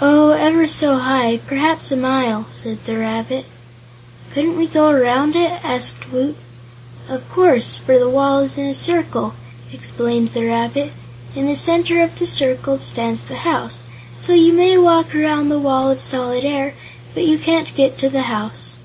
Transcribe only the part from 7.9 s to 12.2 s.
the wall is a circle," explained the rabbit. "In the center of